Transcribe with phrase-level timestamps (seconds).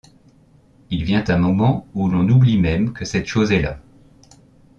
[0.89, 3.79] Il vient un moment où l’on oublie même que cette chose est là.